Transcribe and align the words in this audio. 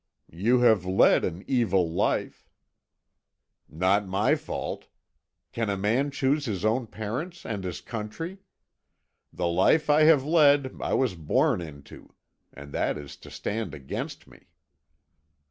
"You 0.31 0.61
have 0.61 0.83
led 0.83 1.23
an 1.23 1.43
evil 1.45 1.87
life." 1.91 2.49
"Not 3.69 4.07
my 4.07 4.33
fault. 4.33 4.87
Can 5.51 5.69
a 5.69 5.77
man 5.77 6.09
choose 6.09 6.45
his 6.45 6.65
own 6.65 6.87
parents 6.87 7.45
and 7.45 7.63
his 7.63 7.81
country? 7.81 8.39
The 9.31 9.47
life 9.47 9.91
I 9.91 10.05
have 10.05 10.23
led 10.23 10.81
I 10.81 10.95
was 10.95 11.13
born 11.13 11.61
into; 11.61 12.15
and 12.51 12.71
that 12.71 12.97
is 12.97 13.15
to 13.17 13.29
stand 13.29 13.75
against 13.75 14.25
me." 14.25 14.47